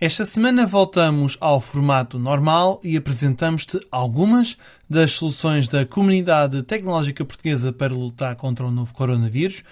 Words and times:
Esta 0.00 0.24
semana 0.24 0.64
voltamos 0.64 1.36
ao 1.40 1.60
formato 1.60 2.20
normal 2.20 2.80
e 2.84 2.96
apresentamos-te 2.96 3.80
algumas 3.90 4.56
das 4.88 5.10
soluções 5.10 5.66
da 5.66 5.84
comunidade 5.84 6.62
tecnológica 6.62 7.24
portuguesa 7.24 7.72
para 7.72 7.92
lutar 7.92 8.36
contra 8.36 8.64
o 8.64 8.70
novo 8.70 8.94
coronavírus. 8.94 9.64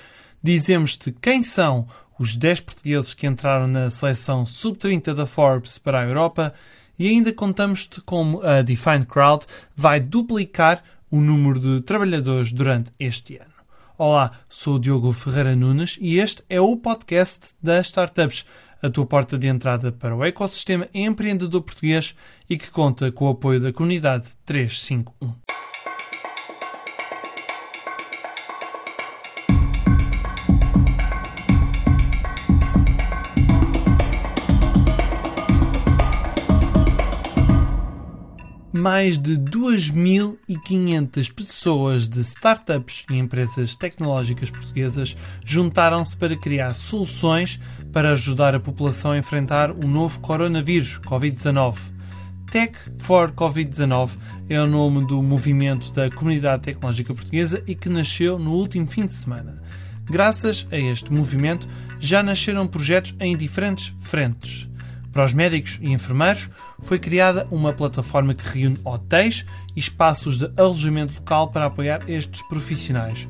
Dizemos-te 0.43 1.13
quem 1.13 1.45
são 1.45 1.87
os 2.19 2.37
10 2.37 2.59
portugueses 2.59 3.15
que 3.15 3.25
entraram 3.25 3.69
na 3.69 3.89
seleção 3.89 4.45
sub-30 4.45 5.15
da 5.15 5.27
Forbes 5.27 5.79
para 5.79 6.01
a 6.01 6.05
Europa 6.05 6.53
e 6.99 7.07
ainda 7.07 7.33
contamos-te 7.33 8.01
como 8.01 8.43
a 8.43 8.63
Define 8.63 9.07
Crowd 9.07 9.47
vai 9.77 10.01
duplicar 10.01 10.83
o 11.09 11.21
número 11.21 11.61
de 11.61 11.83
trabalhadores 11.83 12.53
durante 12.53 12.91
este 12.99 13.37
ano. 13.37 13.55
Olá, 13.97 14.33
sou 14.49 14.75
o 14.75 14.79
Diogo 14.81 15.13
Ferreira 15.13 15.55
Nunes 15.55 15.97
e 16.01 16.19
este 16.19 16.43
é 16.51 16.61
o 16.61 16.77
podcast 16.77 17.51
das 17.63 17.87
startups 17.87 18.45
a 18.83 18.91
tua 18.91 19.07
porta 19.07 19.39
de 19.39 19.47
entrada 19.47 19.91
para 19.93 20.15
o 20.15 20.25
ecossistema 20.25 20.89
empreendedor 20.93 21.63
português 21.63 22.15
e 22.49 22.57
que 22.57 22.71
conta 22.71 23.11
com 23.11 23.27
o 23.27 23.31
apoio 23.31 23.61
da 23.61 23.73
comunidade 23.73 24.31
351. 24.45 25.46
Mais 38.77 39.19
de 39.19 39.37
2.500 39.37 41.33
pessoas 41.33 42.09
de 42.09 42.21
startups 42.21 43.05
e 43.11 43.15
empresas 43.17 43.75
tecnológicas 43.75 44.51
portuguesas 44.51 45.17
juntaram-se 45.45 46.17
para 46.17 46.37
criar 46.37 46.75
soluções 46.75 47.59
para 47.93 48.13
ajudar 48.13 48.55
a 48.55 48.61
população 48.61 49.13
a 49.13 49.19
enfrentar 49.19 49.71
o 49.71 49.87
novo 49.87 50.21
coronavírus, 50.21 51.01
Covid-19. 51.01 51.77
Tech 52.51 52.75
for 52.99 53.33
Covid-19 53.33 54.11
é 54.49 54.61
o 54.61 54.67
nome 54.67 55.07
do 55.07 55.23
movimento 55.23 55.93
da 55.93 56.11
comunidade 56.11 56.63
tecnológica 56.63 57.15
portuguesa 57.15 57.63
e 57.67 57.75
que 57.75 57.89
nasceu 57.89 58.39
no 58.39 58.53
último 58.53 58.87
fim 58.87 59.07
de 59.07 59.15
semana. 59.15 59.63
Graças 60.05 60.67
a 60.71 60.77
este 60.77 61.13
movimento, 61.13 61.67
já 61.99 62.23
nasceram 62.23 62.67
projetos 62.67 63.15
em 63.19 63.37
diferentes 63.37 63.93
frentes. 64.01 64.69
Para 65.17 65.25
os 65.25 65.33
médicos 65.33 65.79
e 65.81 65.93
enfermeiros, 65.93 66.51
foi 66.81 66.99
criada 66.99 67.49
uma 67.51 67.73
plataforma 67.73 68.35
que 68.35 68.47
reúne 68.47 68.79
hotéis 68.85 69.47
e 69.75 69.79
espaços 69.79 70.37
de 70.37 70.53
alojamento 70.61 71.15
local 71.15 71.49
para 71.49 71.69
apoiar 71.69 72.03
estes 72.07 72.43
profissionais. 72.43 73.27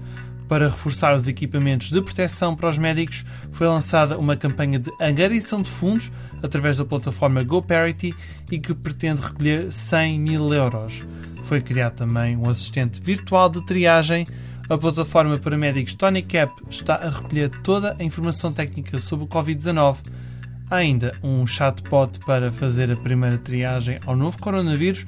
Para 0.49 0.67
reforçar 0.67 1.15
os 1.15 1.29
equipamentos 1.29 1.93
de 1.93 2.03
proteção 2.03 2.57
para 2.57 2.73
os 2.73 2.77
médicos, 2.77 3.25
foi 3.53 3.69
lançada 3.69 4.19
uma 4.19 4.35
campanha 4.35 4.81
de 4.81 4.91
angariação 5.01 5.63
de 5.63 5.71
fundos 5.71 6.11
através 6.43 6.79
da 6.79 6.85
plataforma 6.85 7.45
GoParity 7.45 8.13
e 8.51 8.59
que 8.59 8.75
pretende 8.75 9.23
recolher 9.23 9.73
100 9.73 10.19
mil 10.19 10.53
euros. 10.53 11.03
Foi 11.45 11.61
criado 11.61 11.99
também 11.99 12.37
um 12.37 12.51
assistente 12.51 13.01
virtual 13.01 13.49
de 13.49 13.65
triagem. 13.65 14.25
A 14.69 14.77
plataforma 14.77 15.39
para 15.39 15.57
médicos 15.57 15.95
TonyCap 15.95 16.53
está 16.69 16.97
a 16.97 17.11
recolher 17.11 17.49
toda 17.63 17.95
a 17.97 18.03
informação 18.03 18.53
técnica 18.53 18.99
sobre 18.99 19.25
o 19.25 19.29
Covid-19 19.29 20.26
Há 20.69 20.77
ainda 20.77 21.15
um 21.23 21.47
chatbot 21.47 22.19
para 22.27 22.51
fazer 22.51 22.91
a 22.91 22.97
primeira 22.97 23.39
triagem 23.39 24.01
ao 24.05 24.17
novo 24.17 24.39
coronavírus 24.39 25.07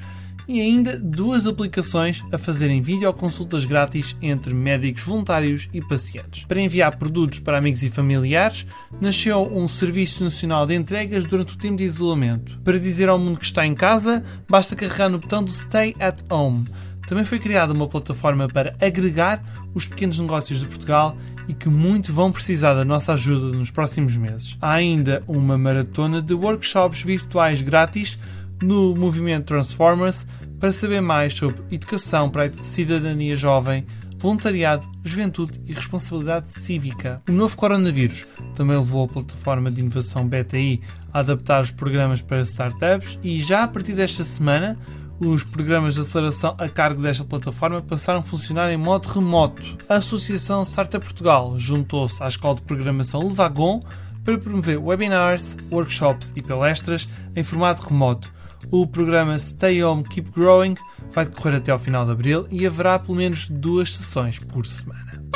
e 0.49 0.63
ainda 0.63 0.99
duas 0.99 1.47
aplicações 1.47 2.25
a 2.33 2.39
fazerem 2.39 2.81
videoconsultas 2.81 3.67
grátis 3.67 4.17
entre 4.23 4.55
médicos 4.55 5.03
voluntários 5.03 5.69
e 5.75 5.81
pacientes. 5.81 6.45
Para 6.45 6.61
enviar 6.61 6.97
produtos 6.97 7.39
para 7.41 7.59
amigos 7.59 7.83
e 7.83 7.91
familiares, 7.91 8.65
nasceu 8.99 9.43
um 9.43 9.69
Serviço 9.69 10.25
Nacional 10.25 10.65
de 10.65 10.75
Entregas 10.75 11.27
durante 11.27 11.53
o 11.53 11.59
tempo 11.59 11.77
de 11.77 11.85
isolamento. 11.85 12.59
Para 12.65 12.79
dizer 12.79 13.11
ao 13.11 13.19
mundo 13.19 13.39
que 13.39 13.45
está 13.45 13.67
em 13.67 13.75
casa, 13.75 14.25
basta 14.49 14.75
carregar 14.75 15.11
no 15.11 15.19
botão 15.19 15.45
do 15.45 15.51
Stay 15.51 15.95
at 16.01 16.23
Home. 16.31 16.65
Também 17.09 17.25
foi 17.25 17.39
criada 17.39 17.73
uma 17.73 17.89
plataforma 17.89 18.47
para 18.47 18.77
agregar 18.79 19.43
os 19.75 19.89
pequenos 19.89 20.19
negócios 20.19 20.61
de 20.61 20.67
Portugal 20.67 21.17
e 21.49 21.55
que 21.55 21.69
muito 21.69 22.13
vão 22.13 22.31
precisar 22.31 22.75
da 22.75 22.85
nossa 22.85 23.15
ajuda 23.15 23.57
nos 23.57 23.71
próximos 23.71 24.15
meses. 24.15 24.59
Há 24.61 24.73
ainda 24.73 25.23
uma 25.27 25.57
maratona 25.57 26.21
de 26.21 26.35
workshops 26.35 27.01
virtuais 27.01 27.63
grátis 27.63 28.19
no 28.63 28.95
movimento 28.95 29.47
Transformers 29.47 30.27
para 30.61 30.73
saber 30.73 31.01
mais 31.01 31.33
sobre 31.33 31.57
educação 31.71 32.29
para 32.29 32.43
a 32.43 32.51
cidadania 32.51 33.37
jovem, 33.37 33.87
voluntariado, 34.19 34.87
juventude 35.03 35.61
e 35.65 35.73
responsabilidade 35.73 36.53
cívica. 36.53 37.23
O 37.29 37.33
novo 37.33 37.57
coronavírus 37.57 38.27
também 38.55 38.77
levou 38.77 39.05
a 39.05 39.09
plataforma 39.09 39.71
de 39.71 39.81
inovação 39.81 40.29
BTI 40.29 40.83
a 41.13 41.21
adaptar 41.21 41.63
os 41.63 41.71
programas 41.71 42.21
para 42.21 42.41
startups 42.43 43.19
e 43.23 43.41
já 43.41 43.63
a 43.63 43.69
partir 43.69 43.95
desta 43.95 44.25
semana 44.25 44.77
os 45.21 45.43
programas 45.43 45.95
de 45.95 46.03
aceleração 46.03 46.55
a 46.59 46.69
cargo 46.69 47.03
desta 47.03 47.25
plataforma 47.25 47.83
passaram 47.83 48.21
a 48.21 48.23
funcionar 48.23 48.71
em 48.71 48.77
modo 48.77 49.09
remoto. 49.09 49.63
A 49.89 49.97
Associação 49.97 50.65
Startup 50.65 51.05
Portugal 51.05 51.59
juntou-se 51.59 52.23
à 52.23 52.29
Escola 52.29 52.57
de 52.57 52.63
Programação 52.63 53.27
Levagon 53.27 53.83
para 54.25 54.39
promover 54.39 54.79
webinars, 54.79 55.57
workshops 55.73 56.33
e 56.37 56.43
palestras 56.43 57.09
em 57.35 57.43
formato 57.43 57.87
remoto. 57.89 58.33
O 58.71 58.87
programa 58.87 59.39
Stay 59.39 59.83
Home 59.83 60.03
Keep 60.03 60.33
Growing 60.33 60.75
vai 61.13 61.25
decorrer 61.25 61.57
até 61.57 61.73
ao 61.73 61.79
final 61.79 62.05
de 62.05 62.13
abril 62.13 62.47
e 62.51 62.67
haverá 62.67 62.99
pelo 62.99 63.17
menos 63.17 63.49
duas 63.49 63.95
sessões 63.95 64.39
por 64.39 64.67
semana. 64.67 65.28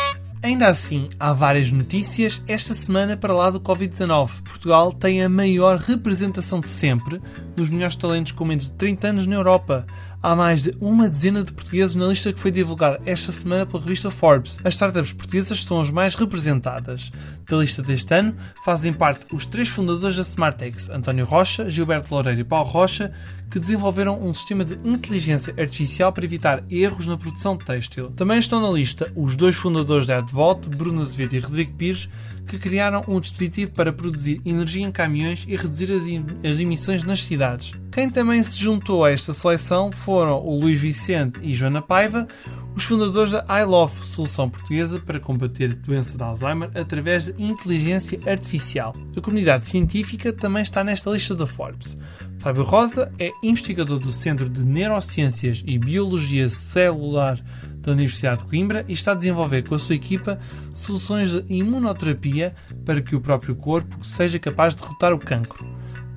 Ainda 0.43 0.67
assim, 0.67 1.09
há 1.21 1.33
várias 1.33 1.71
notícias 1.71 2.43
esta 2.49 2.75
semana 2.75 3.17
para 3.17 3.33
lá 3.33 3.49
do 3.49 3.61
Covid-19. 3.61 4.43
Portugal 4.43 4.93
tem 4.93 5.23
a 5.23 5.29
maior 5.29 5.79
representação 5.79 6.59
de 6.59 6.67
sempre 6.67 7.21
dos 7.55 7.71
melhores 7.71 7.95
talentos 7.95 8.33
com 8.33 8.45
menos 8.45 8.65
de 8.65 8.73
30 8.73 9.07
anos 9.07 9.27
na 9.29 9.37
Europa 9.37 9.87
há 10.23 10.37
mais 10.37 10.63
de 10.63 10.75
uma 10.81 11.09
dezena 11.09 11.43
de 11.43 11.53
portugueses 11.53 11.97
na 11.97 12.07
lista 12.07 12.33
que 12.33 12.41
foi 12.41 12.51
divulgada 12.51 13.01
esta 13.05 13.33
semana 13.33 13.67
pela 13.67 13.83
revista 13.83 14.11
Forbes. 14.11 14.61
As 14.65 14.75
startups 14.75 15.13
portuguesas 15.13 15.65
são 15.65 15.81
as 15.81 15.91
mais 15.91 16.15
representadas. 16.15 17.11
Da 17.49 17.57
lista 17.57 17.83
deste 17.83 18.15
ano 18.15 18.35
fazem 18.65 18.93
parte 18.93 19.35
os 19.35 19.47
três 19.47 19.69
fundadores 19.69 20.17
da 20.17 20.23
Smartex, 20.23 20.91
António 20.91 21.25
Rocha, 21.25 21.69
Gilberto 21.69 22.15
Loureiro 22.15 22.41
e 22.41 22.45
Paulo 22.45 22.69
Rocha, 22.69 23.13
que 23.51 23.59
desenvolveram 23.59 24.19
um 24.19 24.35
sistema 24.35 24.65
de 24.65 24.79
inteligência 24.89 25.55
artificial 25.59 26.13
para 26.13 26.25
evitar 26.25 26.65
erros 26.71 27.07
na 27.07 27.19
produção 27.19 27.57
têxtil. 27.57 28.11
Também 28.11 28.39
estão 28.39 28.61
na 28.61 28.71
lista 28.71 29.13
os 29.15 29.37
dois 29.37 29.55
fundadores 29.55 30.07
da 30.07 30.19
AdVault, 30.19 30.69
Bruno 30.71 31.03
Azevedo 31.03 31.35
e 31.35 31.41
Rodrigo 31.41 31.77
Pires, 31.77 32.09
que 32.47 32.59
criaram 32.59 33.03
um 33.07 33.21
dispositivo 33.21 33.73
para 33.73 33.93
produzir 33.93 34.41
energia 34.45 34.87
em 34.87 34.91
caminhões 34.91 35.45
e 35.47 35.55
reduzir 35.55 35.91
as 35.93 36.59
emissões 36.59 37.03
nas 37.05 37.23
cidades. 37.23 37.73
Quem 37.91 38.09
também 38.09 38.43
se 38.43 38.59
juntou 38.59 39.05
a 39.05 39.11
esta 39.11 39.35
seleção 39.35 39.91
foram 39.91 40.43
o 40.43 40.59
Luís 40.59 40.81
Vicente 40.81 41.41
e 41.43 41.55
Joana 41.55 41.83
Paiva, 41.83 42.27
os 42.75 42.85
fundadores 42.85 43.33
da 43.33 43.45
iLove, 43.61 44.05
solução 44.05 44.49
portuguesa 44.49 44.99
para 44.99 45.21
combater 45.21 45.71
a 45.71 45.87
doença 45.87 46.17
de 46.17 46.23
Alzheimer 46.23 46.71
através 46.75 47.27
de 47.27 47.43
inteligência 47.43 48.19
artificial. 48.31 48.93
A 49.17 49.21
comunidade 49.21 49.69
científica 49.69 50.33
também 50.33 50.63
está 50.63 50.83
nesta 50.83 51.11
lista 51.11 51.35
da 51.35 51.47
Forbes. 51.47 51.97
Fábio 52.39 52.65
Rosa 52.65 53.13
é 53.19 53.29
investigador 53.43 53.99
do 53.99 54.11
Centro 54.11 54.49
de 54.49 54.65
Neurociências 54.65 55.63
e 55.65 55.79
Biologia 55.79 56.49
Celular 56.49 57.39
da 57.79 57.93
Universidade 57.93 58.41
de 58.41 58.47
Coimbra 58.47 58.85
e 58.89 58.93
está 58.93 59.13
a 59.13 59.17
desenvolver 59.17 59.67
com 59.69 59.75
a 59.75 59.79
sua 59.79 59.95
equipa 59.95 60.41
soluções 60.73 61.31
de 61.31 61.45
imunoterapia 61.49 62.55
para 62.85 63.01
que 63.01 63.15
o 63.15 63.21
próprio 63.21 63.55
corpo 63.55 64.05
seja 64.05 64.39
capaz 64.39 64.75
de 64.75 64.83
derrotar 64.83 65.13
o 65.13 65.19
cancro. 65.19 65.72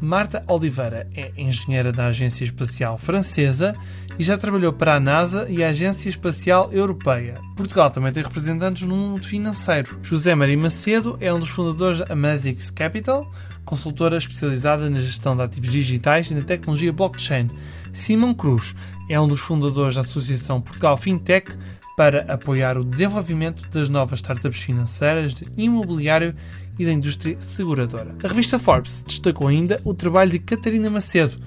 Marta 0.06 0.44
Oliveira 0.48 1.08
é 1.16 1.32
engenheira 1.36 1.92
da 1.92 2.06
Agência 2.06 2.44
Espacial 2.44 2.96
Francesa 2.96 3.74
e 4.20 4.24
já 4.24 4.38
trabalhou 4.38 4.72
para 4.72 4.94
a 4.94 5.00
NASA 5.00 5.48
e 5.50 5.64
a 5.64 5.70
Agência 5.70 6.08
Espacial 6.10 6.72
Europeia. 6.72 7.34
Portugal 7.56 7.90
também 7.90 8.14
tem 8.14 8.22
representantes 8.22 8.84
no 8.84 8.96
mundo 8.96 9.26
financeiro. 9.26 9.98
José 10.04 10.36
Maria 10.36 10.56
Macedo 10.56 11.18
é 11.20 11.34
um 11.34 11.40
dos 11.40 11.50
fundadores 11.50 12.00
da 12.00 12.14
Amazix 12.14 12.70
Capital, 12.70 13.28
consultora 13.66 14.16
especializada 14.16 14.92
na 14.92 15.00
gestão 15.00 15.36
de 15.36 15.42
ativos 15.42 15.72
digitais 15.72 16.30
e 16.30 16.36
na 16.36 16.42
tecnologia 16.42 16.94
blockchain. 16.94 17.48
Simão 17.92 18.32
Cruz 18.32 18.76
é 19.10 19.20
um 19.20 19.28
dos 19.28 19.40
fundadores 19.40 19.96
da 19.96 20.02
Associação 20.02 20.62
Portugal 20.62 20.98
Fintech 20.98 21.52
para 21.96 22.32
apoiar 22.32 22.78
o 22.78 22.84
desenvolvimento 22.84 23.70
das 23.70 23.90
novas 23.90 24.20
startups 24.20 24.60
financeiras 24.60 25.34
de 25.34 25.46
imobiliário 25.58 26.36
e 26.78 26.86
da 26.86 26.92
indústria 26.92 27.38
seguradora. 27.40 28.16
A 28.24 28.28
revista 28.28 28.60
Forbes 28.60 29.02
destacou 29.02 29.48
ainda 29.48 29.80
o 29.86 29.94
trabalho 29.94 30.32
de 30.32 30.40
Catarina 30.40 30.90
Macedo, 30.90 31.38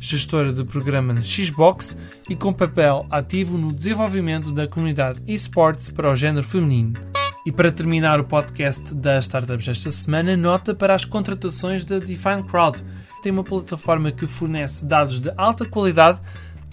gestora 0.00 0.52
de 0.52 0.64
programa 0.64 1.12
na 1.12 1.22
Xbox 1.22 1.96
e 2.28 2.34
com 2.34 2.52
papel 2.52 3.06
ativo 3.10 3.58
no 3.58 3.72
desenvolvimento 3.72 4.52
da 4.52 4.66
comunidade 4.66 5.22
esports 5.26 5.90
para 5.90 6.10
o 6.10 6.16
género 6.16 6.46
feminino. 6.46 6.94
E 7.44 7.52
para 7.52 7.72
terminar 7.72 8.20
o 8.20 8.24
podcast 8.24 8.94
das 8.94 9.24
startups 9.24 9.68
esta 9.68 9.90
semana, 9.90 10.36
nota 10.36 10.74
para 10.74 10.94
as 10.94 11.04
contratações 11.04 11.84
da 11.84 11.98
Define 11.98 12.42
Crowd. 12.42 12.82
Tem 13.22 13.32
uma 13.32 13.42
plataforma 13.42 14.12
que 14.12 14.26
fornece 14.26 14.84
dados 14.84 15.20
de 15.20 15.32
alta 15.36 15.64
qualidade 15.64 16.20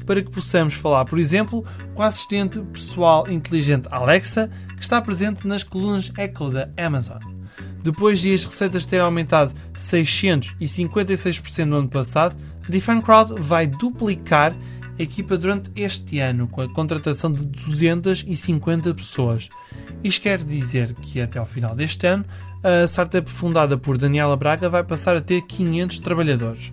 para 0.06 0.22
que 0.22 0.32
possamos 0.32 0.74
falar, 0.74 1.06
por 1.06 1.20
exemplo, 1.20 1.66
com 1.94 2.04
a 2.04 2.08
assistente 2.08 2.60
pessoal 2.74 3.30
inteligente 3.30 3.88
Alexa, 3.92 4.50
que 4.76 4.84
está 4.84 5.02
presente 5.02 5.48
nas 5.48 5.64
colunas 5.64 6.12
Echo 6.18 6.50
da 6.50 6.70
Amazon. 6.78 7.20
Depois 7.84 8.20
de 8.20 8.34
as 8.34 8.46
receitas 8.46 8.86
terem 8.86 9.06
aumentado 9.06 9.54
656% 9.76 11.66
no 11.66 11.78
ano 11.78 11.90
passado, 11.90 12.36
a 12.68 12.72
Define 12.72 13.02
Crowd 13.02 13.40
vai 13.42 13.68
duplicar 13.68 14.56
a 14.98 15.04
equipa 15.04 15.38
durante 15.38 15.70
este 15.76 16.20
ano, 16.20 16.48
com 16.48 16.62
a 16.62 16.70
contratação 16.70 17.32
de 17.32 17.46
250 17.46 18.94
pessoas. 18.94 19.50
Isto 20.04 20.22
quer 20.22 20.44
dizer 20.44 20.94
que 20.94 21.22
até 21.22 21.38
ao 21.38 21.46
final 21.46 21.76
deste 21.76 22.08
ano, 22.08 22.26
a 22.64 22.86
startup 22.86 23.30
fundada 23.30 23.78
por 23.78 23.98
Daniela 23.98 24.36
Braga 24.36 24.70
vai 24.70 24.84
passar 24.84 25.16
a 25.16 25.22
ter 25.22 25.42
500 25.44 26.00
trabalhadores. 26.00 26.72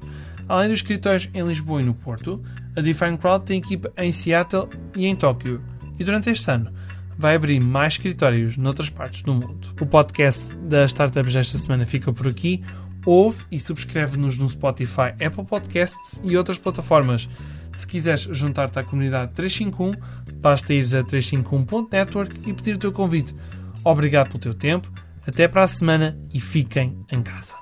Além 0.53 0.69
dos 0.69 0.81
escritórios 0.81 1.31
em 1.33 1.43
Lisboa 1.43 1.81
e 1.81 1.85
no 1.87 1.95
Porto, 1.95 2.45
a 2.77 2.83
Define 2.83 3.17
Crowd 3.17 3.43
tem 3.47 3.57
equipa 3.57 3.91
em 3.97 4.13
Seattle 4.13 4.69
e 4.95 5.07
em 5.07 5.17
Tóquio. 5.17 5.63
E 5.99 6.05
durante 6.05 6.29
este 6.29 6.51
ano, 6.51 6.71
vai 7.17 7.37
abrir 7.37 7.59
mais 7.59 7.95
escritórios 7.95 8.59
noutras 8.59 8.91
partes 8.91 9.23
do 9.23 9.33
mundo. 9.33 9.75
O 9.81 9.87
podcast 9.87 10.55
das 10.59 10.91
startups 10.91 11.33
desta 11.33 11.57
semana 11.57 11.87
fica 11.87 12.13
por 12.13 12.29
aqui. 12.29 12.63
Ouve 13.07 13.43
e 13.51 13.59
subscreve-nos 13.59 14.37
no 14.37 14.47
Spotify, 14.47 15.15
Apple 15.25 15.47
Podcasts 15.49 16.21
e 16.23 16.37
outras 16.37 16.59
plataformas. 16.59 17.31
Se 17.73 17.87
quiseres 17.87 18.21
juntar-te 18.21 18.79
à 18.79 18.85
comunidade 18.85 19.33
351, 19.33 19.95
basta 20.37 20.75
ires 20.75 20.93
a 20.93 21.01
351.network 21.01 22.47
e 22.47 22.53
pedir 22.53 22.75
o 22.75 22.79
teu 22.79 22.93
convite. 22.93 23.35
Obrigado 23.83 24.27
pelo 24.27 24.39
teu 24.39 24.53
tempo, 24.53 24.93
até 25.27 25.49
para 25.49 25.63
a 25.63 25.69
semana 25.69 26.15
e 26.31 26.39
fiquem 26.39 27.01
em 27.11 27.23
casa. 27.23 27.55